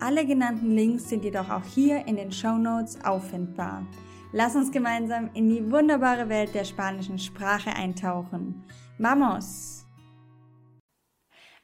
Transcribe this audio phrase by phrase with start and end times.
[0.00, 3.86] alle genannten Links sind jedoch auch hier in den Show Notes auffindbar.
[4.32, 8.64] Lass uns gemeinsam in die wunderbare Welt der spanischen Sprache eintauchen.
[8.98, 9.86] Vamos!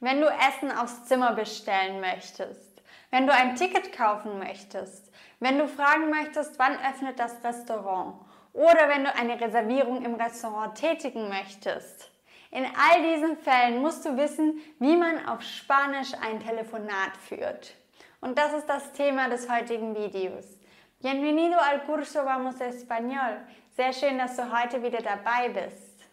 [0.01, 5.69] Wenn du Essen aufs Zimmer bestellen möchtest, wenn du ein Ticket kaufen möchtest, wenn du
[5.69, 8.17] fragen möchtest, wann öffnet das Restaurant
[8.53, 12.11] oder wenn du eine Reservierung im Restaurant tätigen möchtest.
[12.51, 17.75] In all diesen Fällen musst du wissen, wie man auf Spanisch ein Telefonat führt.
[18.25, 20.47] Und das ist das Thema des heutigen Videos.
[20.99, 23.47] Bienvenido al curso Vamos Español.
[23.77, 26.07] Sehr schön, dass du heute wieder dabei bist.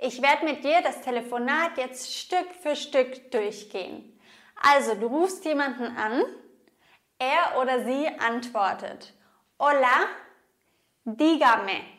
[0.00, 4.18] Ich werde mit dir das Telefonat jetzt Stück für Stück durchgehen.
[4.60, 6.24] Also, du rufst jemanden an,
[7.20, 9.14] er oder sie antwortet.
[9.60, 10.08] Hola,
[11.04, 11.93] dígame.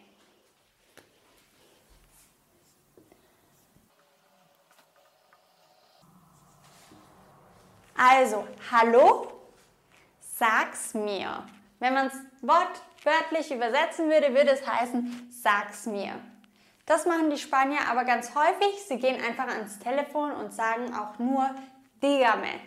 [7.97, 9.31] Also, hallo,
[10.19, 11.45] sag's mir.
[11.79, 16.13] Wenn man es wortwörtlich übersetzen würde, würde es heißen, sag's mir.
[16.85, 18.83] Das machen die Spanier aber ganz häufig.
[18.85, 21.49] Sie gehen einfach ans Telefon und sagen auch nur,
[22.01, 22.59] dígame.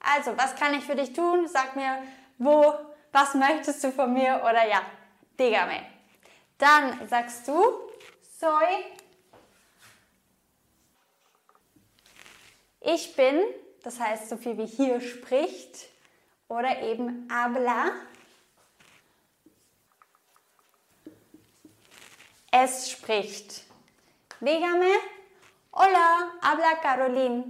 [0.00, 1.48] Also, was kann ich für dich tun?
[1.48, 2.02] Sag mir,
[2.38, 2.74] wo,
[3.10, 4.42] was möchtest du von mir?
[4.44, 4.82] Oder ja,
[5.38, 5.80] dígame.
[6.58, 7.54] Dann sagst du,
[8.38, 8.84] soy,
[12.80, 13.40] ich bin,
[13.82, 15.88] das heißt so viel wie hier spricht
[16.48, 17.92] oder eben habla.
[22.50, 23.64] Es spricht.
[24.40, 24.92] Dígame,
[25.72, 27.44] hola, habla Caroline.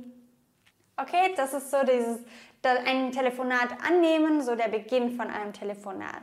[0.97, 2.21] Okay, das ist so dieses,
[2.63, 6.23] ein Telefonat annehmen, so der Beginn von einem Telefonat.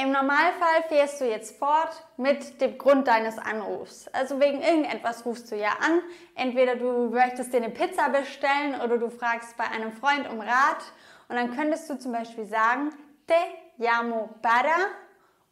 [0.00, 4.06] Im Normalfall fährst du jetzt fort mit dem Grund deines Anrufs.
[4.12, 6.02] Also wegen irgendetwas rufst du ja an.
[6.36, 10.84] Entweder du möchtest dir eine Pizza bestellen oder du fragst bei einem Freund um Rat.
[11.28, 12.92] Und dann könntest du zum Beispiel sagen,
[13.26, 13.34] te
[13.76, 14.76] llamo para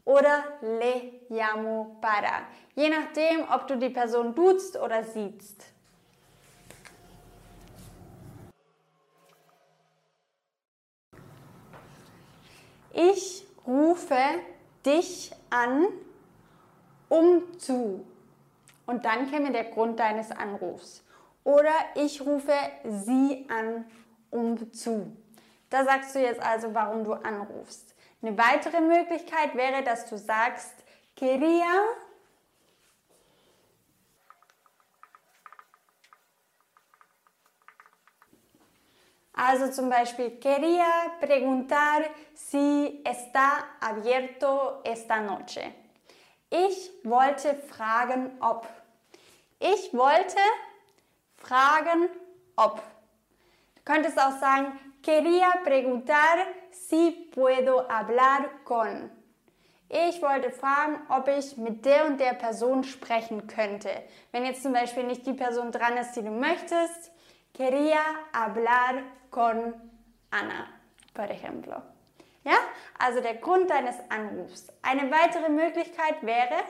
[0.05, 2.47] oder le llamo para.
[2.77, 5.67] Je nachdem, ob du die Person duzt oder siehst.
[12.93, 14.17] Ich rufe
[14.85, 15.87] dich an,
[17.09, 18.05] um zu.
[18.87, 21.05] Und dann käme der Grund deines Anrufs.
[21.45, 23.85] Oder ich rufe sie an,
[24.31, 25.17] um zu.
[25.71, 27.95] Da sagst du jetzt also, warum du anrufst.
[28.23, 30.73] Eine weitere Möglichkeit wäre, dass du sagst,
[31.17, 31.67] quería
[39.37, 40.87] Also zum Beispiel, quería
[41.21, 45.75] preguntar si está abierto esta noche.
[46.49, 48.67] Ich wollte fragen, ob.
[49.61, 50.39] Ich wollte
[51.37, 52.09] fragen,
[52.57, 52.81] ob.
[53.75, 56.39] Du könntest auch sagen, quería preguntar
[56.71, 59.11] si puedo hablar con.
[59.91, 63.91] Ich wollte fragen, ob ich mit der und der Person sprechen könnte.
[64.33, 67.13] Wenn jetzt zum Beispiel nicht die Person dran ist, die du möchtest,
[67.57, 68.03] quería
[68.33, 69.75] hablar con
[70.31, 70.81] Ana,
[71.15, 71.83] por ejemplo.
[72.45, 72.59] Ja,
[72.99, 74.69] also der Grund deines Anrufs.
[74.83, 76.63] Eine weitere Möglichkeit wäre,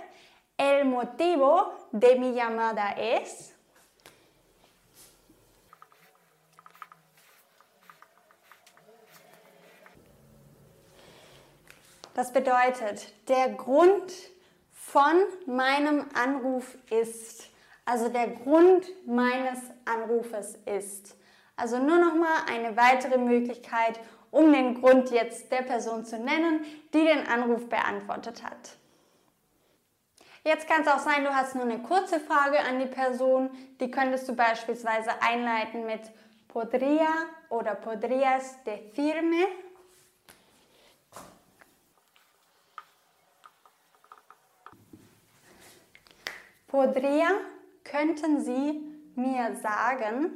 [0.56, 3.52] el motivo de mi llamada es.
[12.14, 14.10] Das bedeutet, der Grund
[14.72, 17.50] von meinem Anruf ist.
[17.86, 21.16] Also der Grund meines Anrufes ist.
[21.54, 23.98] Also nur noch mal eine weitere Möglichkeit,
[24.30, 28.76] um den Grund jetzt der Person zu nennen, die den Anruf beantwortet hat.
[30.44, 33.50] Jetzt kann es auch sein, du hast nur eine kurze Frage an die Person.
[33.80, 36.02] Die könntest du beispielsweise einleiten mit
[36.48, 37.08] podría
[37.48, 39.46] oder podrías decirme.
[46.68, 47.28] Podría
[47.90, 48.82] könnten Sie
[49.14, 50.32] mir sagen,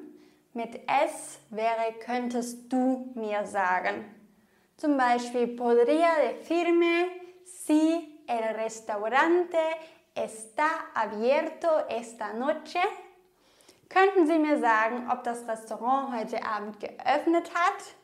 [0.53, 4.05] mit es wäre könntest du mir sagen.
[4.77, 7.09] Zum Beispiel podría decirme
[7.45, 9.59] si el restaurante
[10.15, 12.81] está abierto esta noche?
[13.89, 17.95] Könnten Sie mir sagen, ob das Restaurant heute Abend geöffnet hat?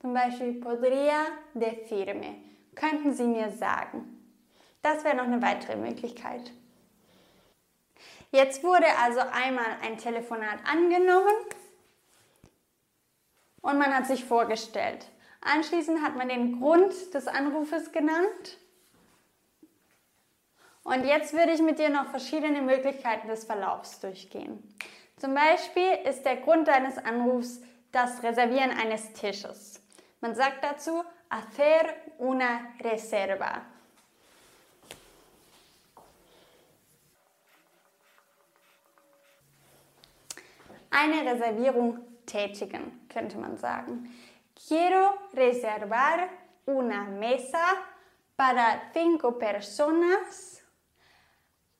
[0.00, 2.42] Zum Beispiel podría decirme.
[2.74, 4.18] Könnten Sie mir sagen?
[4.82, 6.52] Das wäre noch eine weitere Möglichkeit.
[8.30, 11.34] Jetzt wurde also einmal ein Telefonat angenommen
[13.62, 15.10] und man hat sich vorgestellt.
[15.40, 18.58] Anschließend hat man den Grund des Anrufes genannt.
[20.82, 24.74] Und jetzt würde ich mit dir noch verschiedene Möglichkeiten des Verlaufs durchgehen.
[25.16, 27.60] Zum Beispiel ist der Grund deines Anrufs
[27.92, 29.82] das Reservieren eines Tisches.
[30.20, 33.62] Man sagt dazu hacer una reserva.
[40.90, 44.10] Eine Reservierung tätigen, könnte man sagen.
[44.54, 46.28] Quiero reservar
[46.66, 47.64] una mesa
[48.36, 50.62] para cinco personas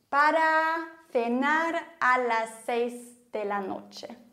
[0.08, 4.27] para cenar a las seis de la noche.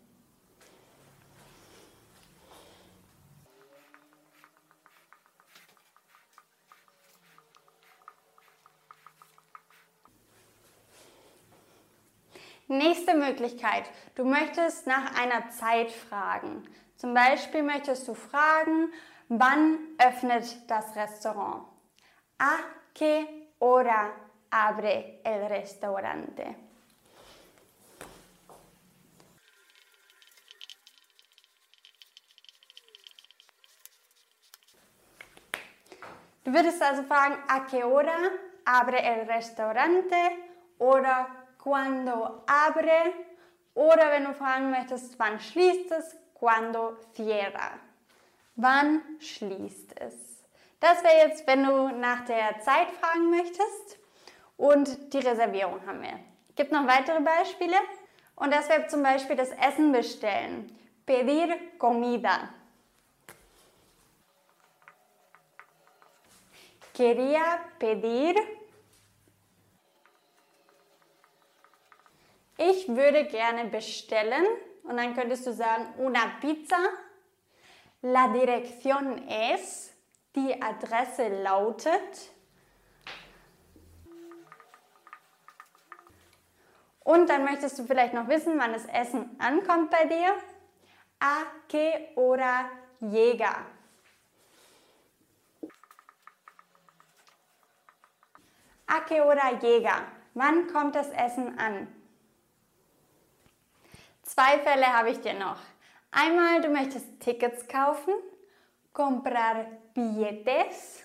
[12.68, 13.84] Nächste Möglichkeit.
[14.16, 16.64] Du möchtest nach einer Zeit fragen.
[16.96, 18.92] Zum Beispiel möchtest du fragen,
[19.30, 21.68] wann öffnet das Restaurant?
[22.40, 22.58] A
[22.96, 23.28] qué
[23.60, 24.10] hora
[24.50, 26.56] abre el restaurante?
[36.44, 38.16] Du würdest also fragen, a qué hora
[38.66, 40.16] abre el restaurante
[40.80, 43.12] oder cuando abre
[43.74, 47.80] oder wenn du fragen möchtest, wann schließt es, cuando cierra.
[48.56, 50.14] Wann schließt es?
[50.80, 53.98] Das wäre jetzt, wenn du nach der Zeit fragen möchtest
[54.58, 56.20] und die Reservierung haben wir.
[56.56, 57.78] Gibt noch weitere Beispiele?
[58.36, 60.70] Und das wäre zum Beispiel das Essen bestellen.
[61.08, 62.50] Pedir comida.
[66.94, 68.36] Quería pedir
[72.58, 74.46] Ich würde gerne bestellen
[74.84, 76.78] und dann könntest du sagen una pizza.
[78.02, 79.92] La dirección es,
[80.36, 82.32] die Adresse lautet.
[87.04, 90.36] Und dann möchtest du vielleicht noch wissen, wann das Essen ankommt bei dir.
[91.20, 92.70] A qué hora
[93.00, 93.66] llega?
[98.88, 100.04] A qué hora llega?
[100.34, 102.05] Wann kommt das Essen an?
[104.26, 105.60] Zwei Fälle habe ich dir noch.
[106.10, 108.14] Einmal, du möchtest Tickets kaufen,
[108.92, 111.04] comprar billetes.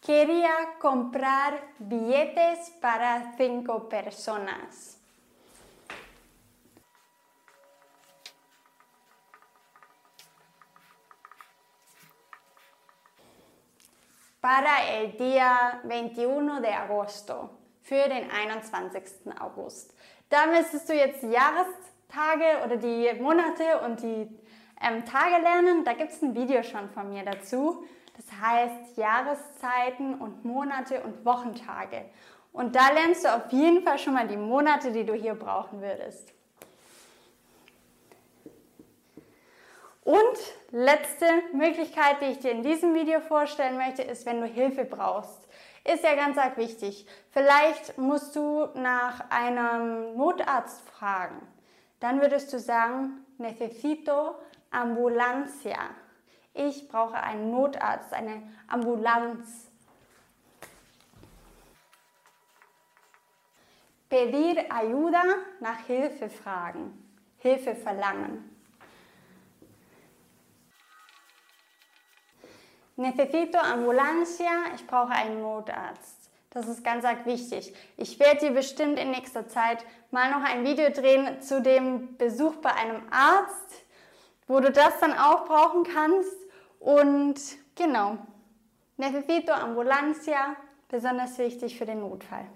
[0.00, 0.50] Quería
[0.80, 5.01] comprar billetes para cinco personas.
[14.42, 17.50] Para el día 21 de agosto,
[17.80, 19.32] für den 21.
[19.40, 19.94] August.
[20.28, 24.28] Da müsstest du jetzt Jahrestage oder die Monate und die
[24.80, 25.84] ähm, Tage lernen.
[25.84, 27.84] Da gibt es ein Video schon von mir dazu.
[28.16, 32.04] Das heißt Jahreszeiten und Monate und Wochentage.
[32.52, 35.80] Und da lernst du auf jeden Fall schon mal die Monate, die du hier brauchen
[35.80, 36.34] würdest.
[40.12, 40.38] Und
[40.72, 45.48] letzte Möglichkeit, die ich dir in diesem Video vorstellen möchte, ist, wenn du Hilfe brauchst.
[45.90, 47.06] Ist ja ganz arg wichtig.
[47.30, 51.40] Vielleicht musst du nach einem Notarzt fragen.
[51.98, 54.34] Dann würdest du sagen, necesito
[54.70, 55.78] ambulancia.
[56.52, 59.70] Ich brauche einen Notarzt, eine Ambulanz.
[64.10, 65.22] Pedir ayuda,
[65.60, 67.02] nach Hilfe fragen,
[67.38, 68.52] Hilfe verlangen.
[72.96, 76.30] Necesito ambulancia, ich brauche einen Notarzt.
[76.50, 77.74] Das ist ganz arg wichtig.
[77.96, 82.56] Ich werde dir bestimmt in nächster Zeit mal noch ein Video drehen zu dem Besuch
[82.56, 83.84] bei einem Arzt,
[84.46, 86.36] wo du das dann auch brauchen kannst.
[86.78, 87.40] Und
[87.74, 88.18] genau,
[88.98, 90.56] Necesito ambulancia,
[90.88, 92.46] besonders wichtig für den Notfall.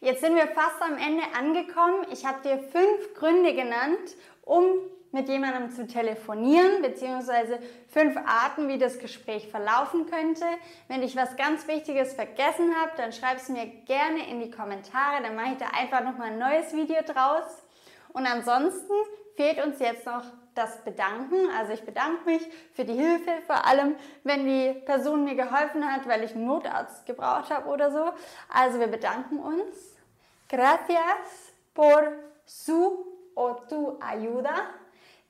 [0.00, 2.06] Jetzt sind wir fast am Ende angekommen.
[2.10, 4.64] Ich habe dir fünf Gründe genannt, um
[5.12, 10.44] mit jemandem zu telefonieren, beziehungsweise fünf Arten, wie das Gespräch verlaufen könnte.
[10.88, 15.22] Wenn ich was ganz Wichtiges vergessen habe, dann schreib es mir gerne in die Kommentare,
[15.22, 17.64] dann mache ich da einfach nochmal ein neues Video draus.
[18.12, 18.92] Und ansonsten
[19.36, 20.24] fehlt uns jetzt noch
[20.54, 21.48] das Bedanken.
[21.56, 22.42] Also ich bedanke mich
[22.74, 27.06] für die Hilfe, vor allem wenn die Person mir geholfen hat, weil ich einen Notarzt
[27.06, 28.12] gebraucht habe oder so.
[28.52, 29.96] Also wir bedanken uns.
[30.48, 32.12] Gracias por
[32.44, 34.79] su o tu ayuda.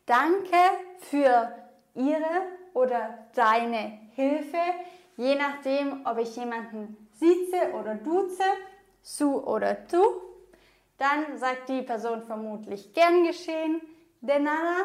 [0.07, 0.57] Danke
[0.99, 1.55] für
[1.95, 2.43] ihre
[2.75, 4.59] oder deine Hilfe,
[5.17, 8.45] je nachdem, ob ich jemanden sieze oder duze,
[9.03, 10.03] su oder du.
[10.99, 13.81] Dann sagt die Person vermutlich gern geschehen,
[14.21, 14.85] de nada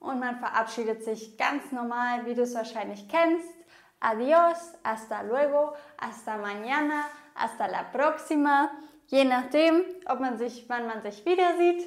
[0.00, 3.48] und man verabschiedet sich ganz normal, wie du es wahrscheinlich kennst.
[4.00, 7.04] Adiós, hasta luego, hasta mañana,
[7.34, 8.70] hasta la próxima,
[9.06, 11.86] je nachdem, ob man sich, wann man sich wieder sieht.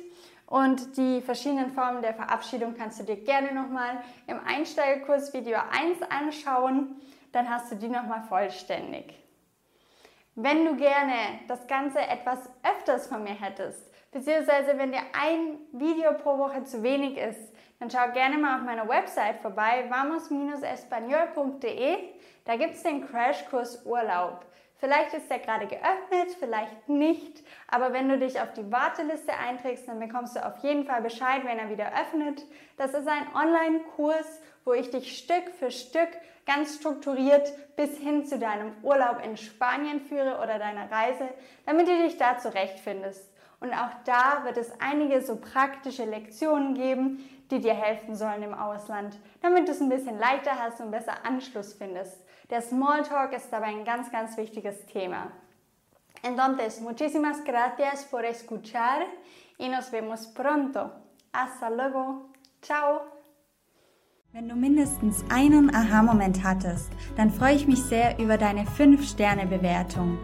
[0.56, 6.02] Und die verschiedenen Formen der Verabschiedung kannst du dir gerne nochmal im Einsteigerkurs Video 1
[6.10, 6.96] anschauen.
[7.34, 9.22] Dann hast du die nochmal vollständig.
[10.36, 16.14] Wenn du gerne das Ganze etwas öfters von mir hättest, beziehungsweise wenn dir ein Video
[16.14, 21.98] pro Woche zu wenig ist, dann schau gerne mal auf meiner Website vorbei, vamos-espanol.de.
[22.46, 24.46] Da gibt es den Crashkurs Urlaub.
[24.78, 29.88] Vielleicht ist der gerade geöffnet, vielleicht nicht, aber wenn du dich auf die Warteliste einträgst,
[29.88, 32.46] dann bekommst du auf jeden Fall Bescheid, wenn er wieder öffnet.
[32.76, 36.10] Das ist ein Online-Kurs, wo ich dich Stück für Stück
[36.46, 41.30] ganz strukturiert bis hin zu deinem Urlaub in Spanien führe oder deiner Reise,
[41.66, 43.32] damit du dich da zurechtfindest.
[43.62, 48.54] Und auch da wird es einige so praktische Lektionen geben, die dir helfen sollen im
[48.54, 52.25] Ausland, damit du es ein bisschen leichter hast und besser Anschluss findest.
[52.50, 55.32] Der Smalltalk ist dabei ein ganz, ganz wichtiges Thema.
[56.22, 59.02] Entonces, muchísimas gracias por escuchar
[59.58, 60.92] y nos vemos pronto.
[61.34, 62.30] Hasta luego.
[62.62, 63.02] Ciao.
[64.32, 70.20] Wenn du mindestens einen Aha-Moment hattest, dann freue ich mich sehr über deine 5-Sterne-Bewertung.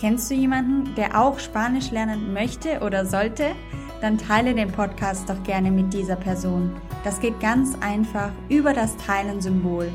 [0.00, 3.54] Kennst du jemanden, der auch Spanisch lernen möchte oder sollte?
[4.00, 6.74] Dann teile den Podcast doch gerne mit dieser Person.
[7.02, 9.90] Das geht ganz einfach über das Teilen-Symbol.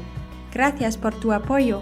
[0.54, 1.82] Gracias por tu apoyo.